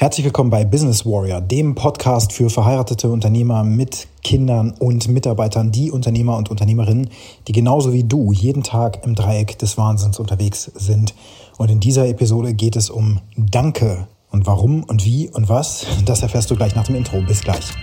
[0.00, 5.90] Herzlich willkommen bei Business Warrior, dem Podcast für verheiratete Unternehmer mit Kindern und Mitarbeitern, die
[5.90, 7.10] Unternehmer und Unternehmerinnen,
[7.46, 11.14] die genauso wie du jeden Tag im Dreieck des Wahnsinns unterwegs sind.
[11.58, 14.08] Und in dieser Episode geht es um Danke.
[14.30, 17.20] Und warum und wie und was, das erfährst du gleich nach dem Intro.
[17.20, 17.74] Bis gleich.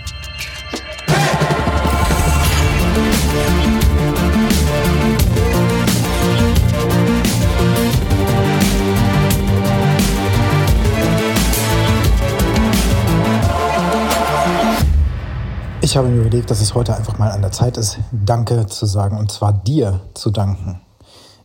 [15.88, 18.84] Ich habe mir überlegt, dass es heute einfach mal an der Zeit ist, Danke zu
[18.84, 20.82] sagen und zwar dir zu danken.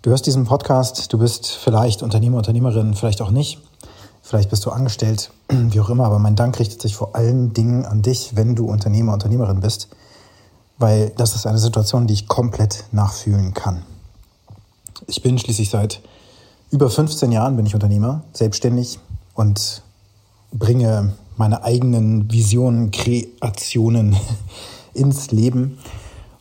[0.01, 3.61] Du hörst diesen Podcast, du bist vielleicht Unternehmer, Unternehmerin, vielleicht auch nicht.
[4.21, 7.85] Vielleicht bist du angestellt, wie auch immer, aber mein Dank richtet sich vor allen Dingen
[7.85, 9.87] an dich, wenn du Unternehmer, Unternehmerin bist,
[10.77, 13.83] weil das ist eine Situation, die ich komplett nachfühlen kann.
[15.07, 16.01] Ich bin schließlich seit
[16.69, 18.99] über 15 Jahren bin ich Unternehmer, selbstständig
[19.35, 19.83] und
[20.51, 24.15] bringe meine eigenen Visionen, Kreationen
[24.93, 25.77] ins Leben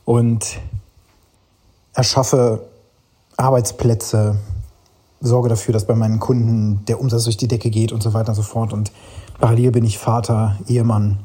[0.05, 0.59] und
[1.95, 2.67] erschaffe
[3.37, 4.37] Arbeitsplätze,
[5.21, 8.31] sorge dafür, dass bei meinen Kunden der Umsatz durch die Decke geht und so weiter
[8.31, 8.73] und so fort.
[8.73, 8.93] Und
[9.39, 11.19] parallel bin ich Vater, Ehemann.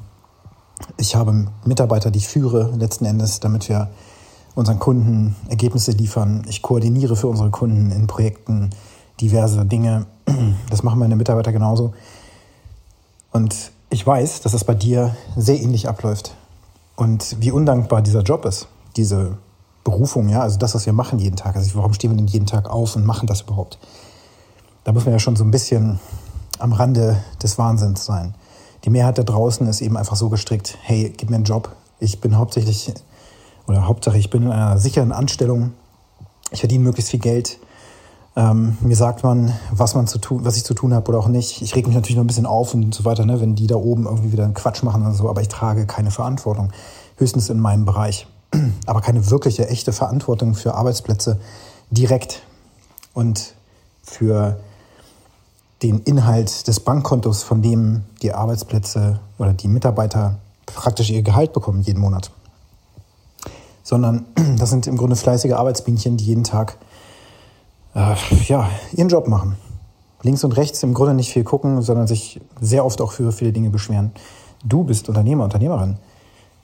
[0.97, 3.89] Ich habe Mitarbeiter, die ich führe, letzten Endes, damit wir
[4.55, 6.43] unseren Kunden Ergebnisse liefern.
[6.47, 8.69] Ich koordiniere für unsere Kunden in Projekten
[9.19, 10.05] diverse Dinge.
[10.69, 11.93] Das machen meine Mitarbeiter genauso.
[13.37, 16.33] Und ich weiß, dass das bei dir sehr ähnlich abläuft.
[16.95, 19.37] Und wie undankbar dieser Job ist, diese
[19.83, 21.55] Berufung, ja, also das, was wir machen jeden Tag.
[21.55, 23.77] Also warum stehen wir denn jeden Tag auf und machen das überhaupt?
[24.85, 25.99] Da muss man ja schon so ein bisschen
[26.57, 28.33] am Rande des Wahnsinns sein.
[28.85, 31.69] Die Mehrheit da draußen ist eben einfach so gestrickt, hey, gib mir einen Job.
[31.99, 32.91] Ich bin hauptsächlich,
[33.67, 35.73] oder Hauptsache, ich bin in einer sicheren Anstellung.
[36.49, 37.59] Ich verdiene möglichst viel Geld.
[38.37, 41.27] Ähm, mir sagt man, was man zu tun, was ich zu tun habe oder auch
[41.27, 41.63] nicht.
[41.63, 43.77] Ich reg mich natürlich noch ein bisschen auf und so weiter, ne, wenn die da
[43.77, 46.71] oben irgendwie wieder einen Quatsch machen oder so, aber ich trage keine Verantwortung.
[47.15, 48.27] Höchstens in meinem Bereich.
[48.85, 51.39] Aber keine wirkliche, echte Verantwortung für Arbeitsplätze
[51.89, 52.43] direkt
[53.15, 53.55] und
[54.03, 54.59] für
[55.81, 61.81] den Inhalt des Bankkontos, von dem die Arbeitsplätze oder die Mitarbeiter praktisch ihr Gehalt bekommen
[61.81, 62.29] jeden Monat.
[63.81, 64.25] Sondern
[64.59, 66.77] das sind im Grunde fleißige Arbeitsbienchen, die jeden Tag
[67.95, 68.15] äh,
[68.47, 69.57] ja, ihren Job machen.
[70.23, 73.53] Links und rechts im Grunde nicht viel gucken, sondern sich sehr oft auch für viele
[73.53, 74.11] Dinge beschweren.
[74.63, 75.97] Du bist Unternehmer, Unternehmerin.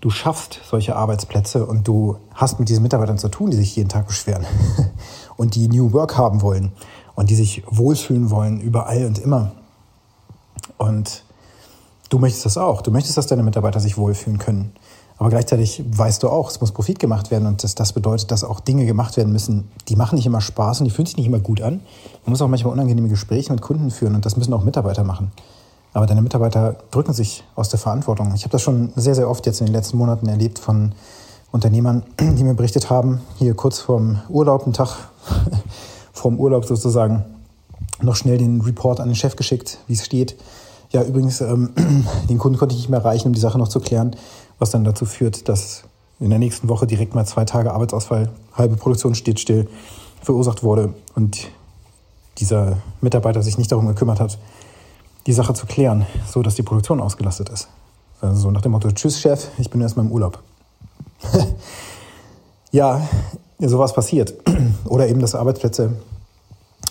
[0.01, 3.89] Du schaffst solche Arbeitsplätze und du hast mit diesen Mitarbeitern zu tun, die sich jeden
[3.89, 4.45] Tag beschweren
[5.38, 6.73] und die New Work haben wollen
[7.16, 9.51] und die sich wohlfühlen wollen überall und immer.
[10.78, 11.23] Und
[12.09, 12.81] du möchtest das auch.
[12.81, 14.73] Du möchtest, dass deine Mitarbeiter sich wohlfühlen können.
[15.23, 18.44] Aber gleichzeitig weißt du auch, es muss Profit gemacht werden und das, das bedeutet, dass
[18.44, 21.28] auch Dinge gemacht werden müssen, die machen nicht immer Spaß und die fühlen sich nicht
[21.28, 21.75] immer gut an.
[22.25, 25.31] Man muss auch manchmal unangenehme Gespräche mit Kunden führen und das müssen auch Mitarbeiter machen.
[25.94, 28.34] Aber deine Mitarbeiter drücken sich aus der Verantwortung.
[28.35, 30.91] Ich habe das schon sehr, sehr oft jetzt in den letzten Monaten erlebt von
[31.53, 34.90] Unternehmern, die mir berichtet haben, hier kurz vorm Urlaub, einen Tag
[36.11, 37.23] vorm Urlaub sozusagen,
[38.01, 40.35] noch schnell den Report an den Chef geschickt, wie es steht.
[40.90, 41.69] Ja, übrigens, ähm,
[42.29, 44.17] den Kunden konnte ich nicht mehr erreichen, um die Sache noch zu klären
[44.63, 45.84] was dann dazu führt, dass
[46.22, 49.68] in der nächsten Woche direkt mal zwei Tage Arbeitsausfall, halbe Produktion steht still,
[50.22, 51.50] verursacht wurde und
[52.38, 54.40] dieser Mitarbeiter sich nicht darum gekümmert hat,
[55.28, 57.68] die Sache zu klären, so dass die Produktion ausgelastet ist.
[58.22, 60.40] Also so nach dem Motto, tschüss Chef, ich bin erstmal im Urlaub.
[62.72, 63.02] ja,
[63.59, 64.34] sowas passiert.
[64.85, 65.97] Oder eben, dass Arbeitsplätze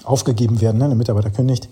[0.05, 0.89] aufgegeben werden, ne?
[0.89, 1.71] der Mitarbeiter kündigt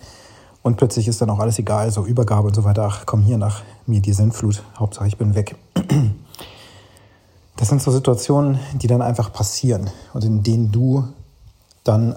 [0.63, 2.87] und plötzlich ist dann auch alles egal, so Übergabe und so weiter.
[2.87, 4.63] Ach, komm hier nach mir die Sintflut.
[4.79, 5.57] Hauptsache, ich bin weg.
[7.61, 11.05] Das sind so Situationen, die dann einfach passieren und in denen du
[11.85, 12.17] dann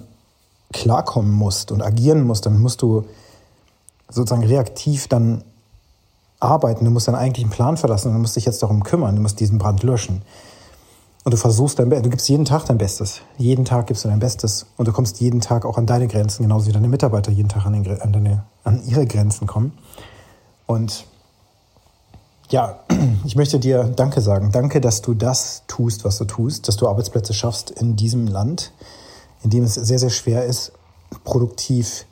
[0.72, 2.46] klarkommen musst und agieren musst.
[2.46, 3.04] Dann musst du
[4.08, 5.44] sozusagen reaktiv dann
[6.40, 6.86] arbeiten.
[6.86, 9.18] Du musst deinen eigentlichen Plan verlassen und du musst dich jetzt darum kümmern.
[9.18, 10.22] Du musst diesen Brand löschen.
[11.26, 13.20] Und du versuchst dein Bestes, du gibst jeden Tag dein Bestes.
[13.38, 14.66] Jeden Tag gibst du dein Bestes.
[14.78, 17.66] Und du kommst jeden Tag auch an deine Grenzen, genauso wie deine Mitarbeiter jeden Tag
[17.66, 19.74] an, den, an, deine, an ihre Grenzen kommen.
[20.68, 21.06] Und
[22.50, 22.80] ja,
[23.26, 24.52] ich möchte dir Danke sagen.
[24.52, 28.72] Danke, dass du das tust, was du tust, dass du Arbeitsplätze schaffst in diesem Land,
[29.44, 30.72] in dem es sehr, sehr schwer ist,
[31.24, 32.06] produktiv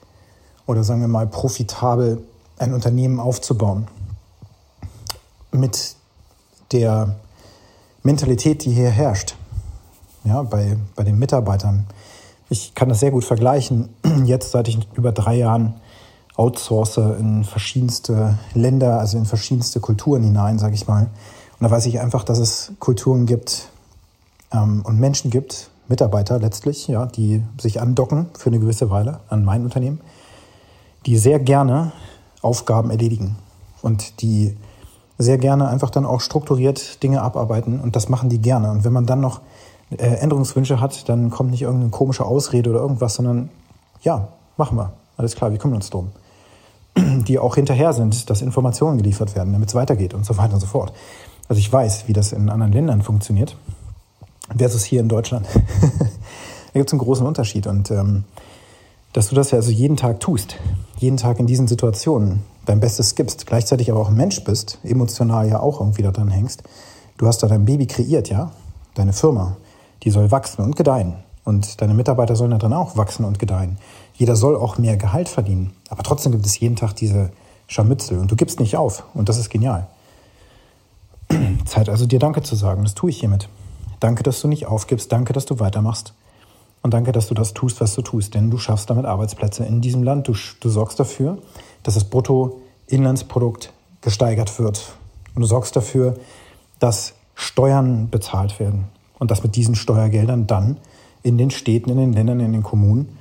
[0.65, 2.23] oder sagen wir mal profitabel
[2.57, 3.87] ein Unternehmen aufzubauen.
[5.51, 5.95] Mit
[6.71, 7.15] der
[8.03, 9.35] Mentalität, die hier herrscht,
[10.23, 11.87] ja, bei, bei den Mitarbeitern.
[12.49, 13.89] Ich kann das sehr gut vergleichen.
[14.25, 15.75] Jetzt, seit ich über drei Jahren
[16.35, 21.03] outsource in verschiedenste Länder, also in verschiedenste Kulturen hinein, sage ich mal.
[21.59, 23.69] Und da weiß ich einfach, dass es Kulturen gibt
[24.51, 29.43] ähm, und Menschen gibt, Mitarbeiter letztlich, ja, die sich andocken für eine gewisse Weile an
[29.43, 29.99] mein Unternehmen,
[31.05, 31.91] die sehr gerne
[32.41, 33.35] Aufgaben erledigen
[33.81, 34.57] und die
[35.17, 38.71] sehr gerne einfach dann auch strukturiert Dinge abarbeiten und das machen die gerne.
[38.71, 39.41] Und wenn man dann noch
[39.91, 43.49] äh, Änderungswünsche hat, dann kommt nicht irgendeine komische Ausrede oder irgendwas, sondern
[44.01, 44.93] ja, machen wir.
[45.17, 46.09] Alles klar, wir kümmern uns drum.
[46.97, 50.59] Die auch hinterher sind, dass Informationen geliefert werden, damit es weitergeht und so weiter und
[50.59, 50.91] so fort.
[51.47, 53.55] Also ich weiß, wie das in anderen Ländern funktioniert,
[54.55, 55.47] versus hier in Deutschland.
[55.53, 57.67] da gibt es einen großen Unterschied.
[57.67, 58.25] Und ähm,
[59.13, 60.57] dass du das ja also jeden Tag tust,
[60.97, 65.47] jeden Tag in diesen Situationen dein Bestes gibst, gleichzeitig aber auch ein Mensch bist, emotional
[65.47, 66.63] ja auch irgendwie da dran hängst.
[67.17, 68.51] Du hast da dein Baby kreiert, ja,
[68.95, 69.57] deine Firma,
[70.03, 71.15] die soll wachsen und gedeihen.
[71.43, 73.77] Und deine Mitarbeiter sollen da drin auch wachsen und gedeihen.
[74.13, 75.73] Jeder soll auch mehr Gehalt verdienen.
[75.89, 77.31] Aber trotzdem gibt es jeden Tag diese
[77.67, 79.03] Scharmützel und du gibst nicht auf.
[79.13, 79.87] Und das ist genial.
[81.65, 82.83] Zeit also dir Danke zu sagen.
[82.83, 83.49] Das tue ich hiermit.
[83.99, 85.11] Danke, dass du nicht aufgibst.
[85.11, 86.13] Danke, dass du weitermachst.
[86.83, 88.33] Und danke, dass du das tust, was du tust.
[88.33, 90.27] Denn du schaffst damit Arbeitsplätze in diesem Land.
[90.27, 91.37] Du, du sorgst dafür,
[91.83, 93.71] dass das Bruttoinlandsprodukt
[94.01, 94.93] gesteigert wird.
[95.35, 96.15] Und du sorgst dafür,
[96.79, 98.85] dass Steuern bezahlt werden.
[99.19, 100.77] Und dass mit diesen Steuergeldern dann
[101.23, 103.17] in den Städten, in den Ländern, in den Kommunen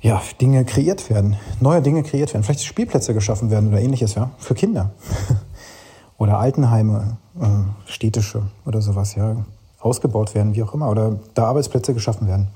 [0.00, 4.30] ja, Dinge kreiert werden, neue Dinge kreiert werden, vielleicht Spielplätze geschaffen werden oder ähnliches, ja,
[4.38, 4.90] für Kinder.
[6.18, 9.36] oder Altenheime, äh, städtische oder sowas, ja,
[9.80, 12.48] ausgebaut werden, wie auch immer, oder da Arbeitsplätze geschaffen werden,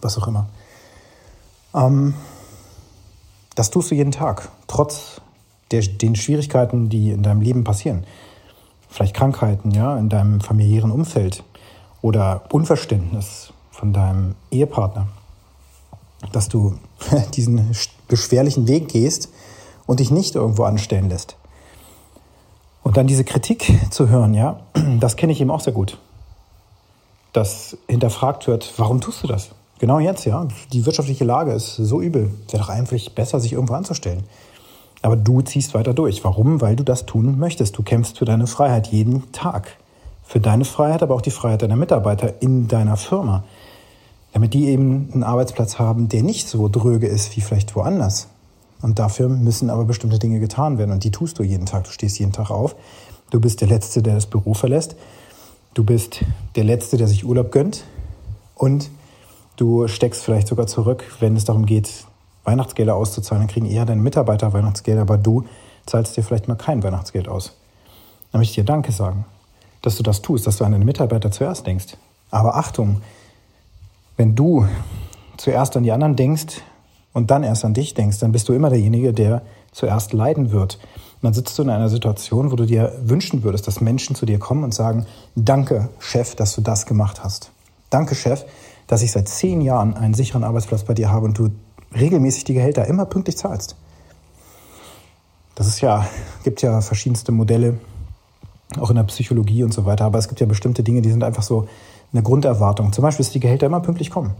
[0.00, 0.48] was auch immer.
[1.74, 2.14] Ähm,
[3.54, 5.20] das tust du jeden Tag, trotz
[5.70, 8.04] der, den Schwierigkeiten, die in deinem Leben passieren.
[8.88, 11.42] Vielleicht Krankheiten, ja, in deinem familiären Umfeld
[12.00, 15.08] oder Unverständnis von deinem Ehepartner.
[16.32, 16.74] Dass du
[17.34, 17.74] diesen
[18.08, 19.28] beschwerlichen Weg gehst
[19.86, 21.36] und dich nicht irgendwo anstellen lässt.
[22.82, 24.60] Und dann diese Kritik zu hören, ja,
[25.00, 25.98] das kenne ich eben auch sehr gut.
[27.32, 29.50] Dass hinterfragt wird, warum tust du das?
[29.80, 30.46] Genau jetzt, ja.
[30.72, 32.32] Die wirtschaftliche Lage ist so übel.
[32.50, 34.22] Wäre doch eigentlich besser, sich irgendwo anzustellen.
[35.02, 36.22] Aber du ziehst weiter durch.
[36.24, 36.60] Warum?
[36.60, 37.76] Weil du das tun möchtest.
[37.76, 39.76] Du kämpfst für deine Freiheit jeden Tag.
[40.22, 43.42] Für deine Freiheit, aber auch die Freiheit deiner Mitarbeiter in deiner Firma.
[44.34, 48.26] Damit die eben einen Arbeitsplatz haben, der nicht so dröge ist wie vielleicht woanders.
[48.82, 50.90] Und dafür müssen aber bestimmte Dinge getan werden.
[50.90, 51.84] Und die tust du jeden Tag.
[51.84, 52.74] Du stehst jeden Tag auf.
[53.30, 54.96] Du bist der Letzte, der das Büro verlässt.
[55.72, 56.20] Du bist
[56.56, 57.84] der Letzte, der sich Urlaub gönnt.
[58.56, 58.90] Und
[59.56, 62.04] du steckst vielleicht sogar zurück, wenn es darum geht,
[62.42, 63.42] Weihnachtsgelder auszuzahlen.
[63.42, 65.44] Dann kriegen eher deine Mitarbeiter Weihnachtsgelder, aber du
[65.86, 67.56] zahlst dir vielleicht mal kein Weihnachtsgeld aus.
[68.32, 69.26] Dann möchte ich dir Danke sagen,
[69.80, 71.96] dass du das tust, dass du an deine Mitarbeiter zuerst denkst.
[72.30, 73.00] Aber Achtung,
[74.16, 74.66] wenn du
[75.36, 76.62] zuerst an die anderen denkst,
[77.14, 79.40] und dann erst an dich denkst, dann bist du immer derjenige, der
[79.72, 80.78] zuerst leiden wird.
[81.22, 84.38] Dann sitzt du in einer Situation, wo du dir wünschen würdest, dass Menschen zu dir
[84.38, 87.50] kommen und sagen, danke, Chef, dass du das gemacht hast.
[87.88, 88.44] Danke, Chef,
[88.88, 91.50] dass ich seit zehn Jahren einen sicheren Arbeitsplatz bei dir habe und du
[91.96, 93.76] regelmäßig die Gehälter immer pünktlich zahlst.
[95.54, 96.06] Das ist ja,
[96.42, 97.78] gibt ja verschiedenste Modelle,
[98.80, 101.22] auch in der Psychologie und so weiter, aber es gibt ja bestimmte Dinge, die sind
[101.22, 101.68] einfach so
[102.14, 102.92] eine Grunderwartung.
[102.92, 104.34] Zum Beispiel, dass die Gehälter immer pünktlich kommen.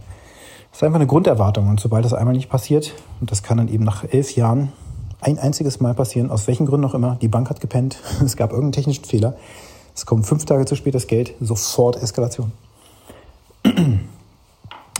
[0.71, 1.67] Das ist einfach eine Grunderwartung.
[1.67, 4.71] Und sobald das einmal nicht passiert, und das kann dann eben nach elf Jahren
[5.21, 8.51] ein einziges Mal passieren, aus welchen Gründen auch immer, die Bank hat gepennt, es gab
[8.51, 9.35] irgendeinen technischen Fehler,
[9.93, 12.51] es kommt fünf Tage zu spät das Geld, sofort Eskalation.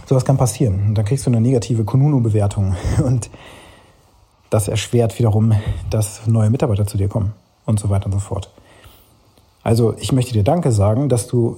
[0.06, 0.88] Sowas kann passieren.
[0.88, 2.76] Und dann kriegst du eine negative Konunu-Bewertung.
[3.04, 3.30] Und
[4.50, 5.54] das erschwert wiederum,
[5.90, 7.34] dass neue Mitarbeiter zu dir kommen
[7.66, 8.52] und so weiter und so fort.
[9.64, 11.58] Also ich möchte dir Danke sagen, dass du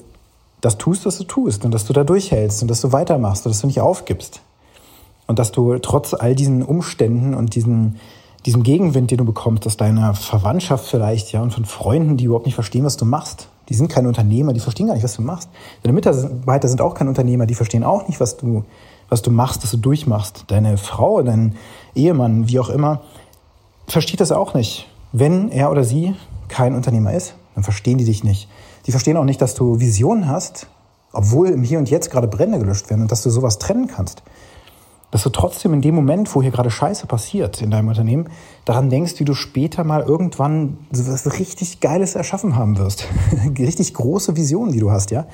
[0.61, 3.51] das tust, was du tust und dass du da durchhältst und dass du weitermachst und
[3.51, 4.41] dass du nicht aufgibst.
[5.27, 7.97] Und dass du trotz all diesen Umständen und diesen,
[8.45, 12.45] diesem Gegenwind, den du bekommst aus deiner Verwandtschaft vielleicht, ja, und von Freunden, die überhaupt
[12.45, 13.49] nicht verstehen, was du machst.
[13.69, 15.49] Die sind keine Unternehmer, die verstehen gar nicht, was du machst.
[15.83, 18.63] Deine Mitarbeiter sind auch keine Unternehmer, die verstehen auch nicht, was du,
[19.09, 20.45] was du machst, was du durchmachst.
[20.47, 21.55] Deine Frau, dein
[21.93, 23.01] Ehemann, wie auch immer,
[23.87, 24.87] versteht das auch nicht.
[25.11, 26.15] Wenn er oder sie
[26.47, 28.47] kein Unternehmer ist, dann verstehen die dich nicht.
[28.87, 30.67] Die verstehen auch nicht, dass du Visionen hast,
[31.11, 34.23] obwohl im Hier und Jetzt gerade Brände gelöscht werden und dass du sowas trennen kannst.
[35.11, 38.29] Dass du trotzdem in dem Moment, wo hier gerade Scheiße passiert in deinem Unternehmen,
[38.65, 43.07] daran denkst, wie du später mal irgendwann so was richtig Geiles erschaffen haben wirst.
[43.57, 45.27] richtig große Visionen, die du hast, ja.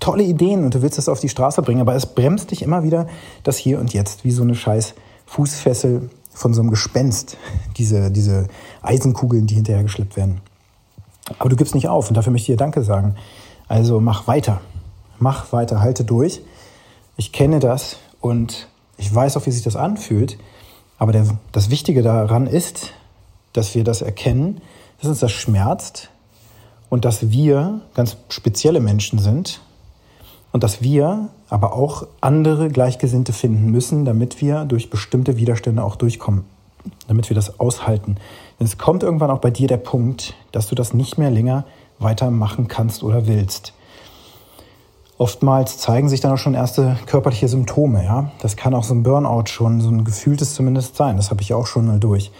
[0.00, 2.82] Tolle Ideen und du willst das auf die Straße bringen, aber es bremst dich immer
[2.82, 3.06] wieder
[3.42, 4.94] das Hier und Jetzt, wie so eine scheiß
[5.26, 7.38] Fußfessel von so einem Gespenst.
[7.78, 8.48] Diese, diese
[8.82, 10.42] Eisenkugeln, die hinterher geschleppt werden.
[11.38, 13.16] Aber du gibst nicht auf und dafür möchte ich dir Danke sagen.
[13.68, 14.60] Also mach weiter.
[15.18, 16.40] Mach weiter, halte durch.
[17.16, 18.68] Ich kenne das und
[18.98, 20.38] ich weiß auch, wie sich das anfühlt.
[20.98, 22.92] Aber der, das Wichtige daran ist,
[23.52, 24.60] dass wir das erkennen,
[24.98, 26.10] dass uns das schmerzt
[26.88, 29.60] und dass wir ganz spezielle Menschen sind
[30.52, 35.96] und dass wir aber auch andere Gleichgesinnte finden müssen, damit wir durch bestimmte Widerstände auch
[35.96, 36.44] durchkommen.
[37.08, 38.16] Damit wir das aushalten.
[38.58, 41.64] Denn es kommt irgendwann auch bei dir der Punkt, dass du das nicht mehr länger
[41.98, 43.72] weitermachen kannst oder willst.
[45.18, 48.04] Oftmals zeigen sich dann auch schon erste körperliche Symptome.
[48.04, 48.32] Ja?
[48.42, 51.16] Das kann auch so ein Burnout schon, so ein gefühltes zumindest sein.
[51.16, 52.30] Das habe ich auch schon mal durch.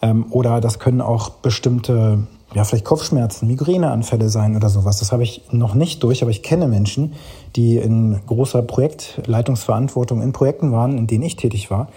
[0.00, 4.98] Ähm, oder das können auch bestimmte, ja, vielleicht Kopfschmerzen, Migräneanfälle sein oder sowas.
[4.98, 7.12] Das habe ich noch nicht durch, aber ich kenne Menschen,
[7.54, 11.88] die in großer Projektleitungsverantwortung in Projekten waren, in denen ich tätig war.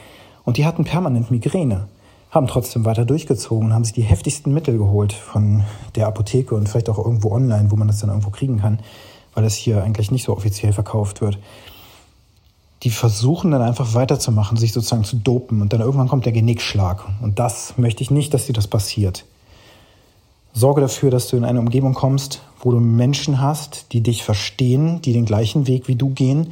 [0.50, 1.88] Und die hatten permanent Migräne,
[2.32, 5.64] haben trotzdem weiter durchgezogen, haben sich die heftigsten Mittel geholt von
[5.96, 8.80] der Apotheke und vielleicht auch irgendwo online, wo man das dann irgendwo kriegen kann
[9.34, 11.38] weil es hier eigentlich nicht so offiziell verkauft wird.
[12.84, 17.06] Die versuchen dann einfach weiterzumachen, sich sozusagen zu dopen und dann irgendwann kommt der Genickschlag.
[17.22, 19.26] Und das möchte ich nicht, dass dir das passiert.
[20.54, 25.02] Sorge dafür, dass du in eine Umgebung kommst, wo du Menschen hast, die dich verstehen,
[25.02, 26.52] die den gleichen Weg wie du gehen,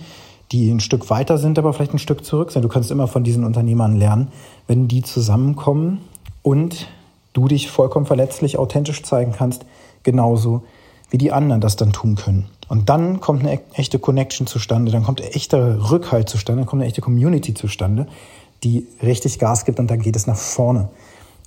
[0.51, 2.61] die ein Stück weiter sind, aber vielleicht ein Stück zurück sind.
[2.61, 4.29] Du kannst immer von diesen Unternehmern lernen,
[4.67, 5.99] wenn die zusammenkommen
[6.41, 6.87] und
[7.33, 9.65] du dich vollkommen verletzlich, authentisch zeigen kannst,
[10.03, 10.63] genauso
[11.09, 12.47] wie die anderen das dann tun können.
[12.67, 16.87] Und dann kommt eine echte Connection zustande, dann kommt echter Rückhalt zustande, dann kommt eine
[16.87, 18.07] echte Community zustande,
[18.63, 20.89] die richtig Gas gibt und dann geht es nach vorne.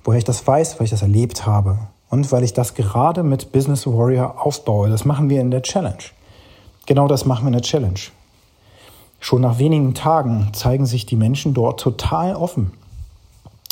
[0.03, 1.77] Woher ich das weiß, weil ich das erlebt habe
[2.09, 4.89] und weil ich das gerade mit Business Warrior aufbaue.
[4.89, 6.03] Das machen wir in der Challenge.
[6.87, 7.99] Genau das machen wir in der Challenge.
[9.21, 12.71] Schon nach wenigen Tagen zeigen sich die Menschen dort total offen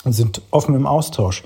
[0.06, 1.44] und sind offen im Austausch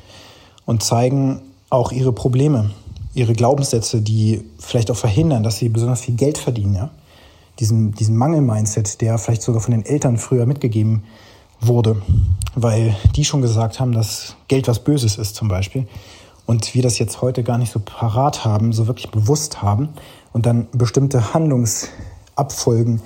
[0.65, 1.41] und zeigen
[1.71, 2.69] auch ihre Probleme
[3.13, 6.75] ihre Glaubenssätze, die vielleicht auch verhindern, dass sie besonders viel Geld verdienen.
[6.75, 6.89] Ja?
[7.59, 11.03] Diesen, diesen Mangel-Mindset, der vielleicht sogar von den Eltern früher mitgegeben
[11.61, 12.01] wurde,
[12.55, 15.87] weil die schon gesagt haben, dass Geld was Böses ist zum Beispiel.
[16.45, 19.89] Und wir das jetzt heute gar nicht so parat haben, so wirklich bewusst haben
[20.33, 23.01] und dann bestimmte Handlungsabfolgen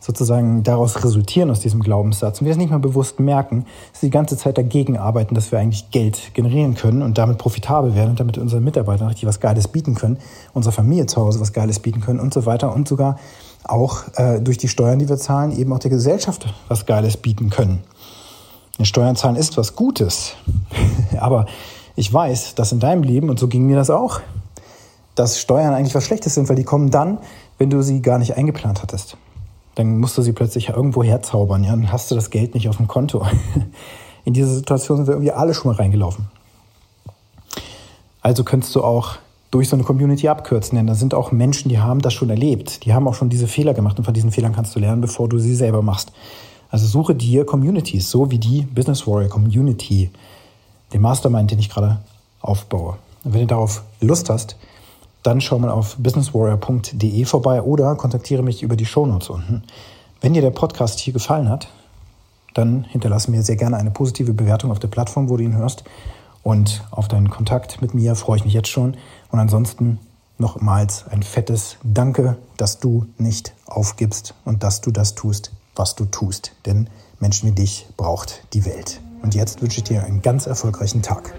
[0.00, 2.40] sozusagen daraus resultieren aus diesem Glaubenssatz.
[2.40, 5.52] Und wir es nicht mal bewusst merken, dass wir die ganze Zeit dagegen arbeiten, dass
[5.52, 9.40] wir eigentlich Geld generieren können und damit profitabel werden und damit unseren Mitarbeitern richtig was
[9.40, 10.18] Geiles bieten können,
[10.54, 13.18] unserer Familie zu Hause was Geiles bieten können und so weiter und sogar
[13.64, 17.50] auch äh, durch die Steuern, die wir zahlen, eben auch der Gesellschaft was Geiles bieten
[17.50, 17.82] können.
[18.78, 20.32] Denn Steuern zahlen ist was Gutes,
[21.20, 21.44] aber
[21.94, 24.22] ich weiß, dass in deinem Leben, und so ging mir das auch,
[25.14, 27.18] dass Steuern eigentlich was Schlechtes sind, weil die kommen dann,
[27.58, 29.18] wenn du sie gar nicht eingeplant hattest
[29.80, 32.76] dann musst du sie plötzlich irgendwo herzaubern, ja, dann hast du das Geld nicht auf
[32.76, 33.26] dem Konto.
[34.24, 36.26] In diese Situation sind wir irgendwie alle schon mal reingelaufen.
[38.20, 39.16] Also könntest du auch
[39.50, 42.84] durch so eine Community abkürzen, denn da sind auch Menschen, die haben das schon erlebt,
[42.84, 45.28] die haben auch schon diese Fehler gemacht und von diesen Fehlern kannst du lernen, bevor
[45.28, 46.12] du sie selber machst.
[46.70, 50.10] Also suche dir Communities, so wie die Business Warrior Community,
[50.92, 51.98] den Mastermind, den ich gerade
[52.40, 52.96] aufbaue.
[53.24, 54.56] Und wenn du darauf Lust hast,
[55.22, 59.62] dann schau mal auf businesswarrior.de vorbei oder kontaktiere mich über die Shownotes unten.
[60.20, 61.68] Wenn dir der Podcast hier gefallen hat,
[62.54, 65.84] dann hinterlasse mir sehr gerne eine positive Bewertung auf der Plattform, wo du ihn hörst.
[66.42, 68.96] Und auf deinen Kontakt mit mir freue ich mich jetzt schon.
[69.30, 69.98] Und ansonsten
[70.38, 76.06] nochmals ein fettes Danke, dass du nicht aufgibst und dass du das tust, was du
[76.06, 76.52] tust.
[76.66, 76.88] Denn
[77.20, 79.00] Menschen wie dich braucht die Welt.
[79.22, 81.34] Und jetzt wünsche ich dir einen ganz erfolgreichen Tag.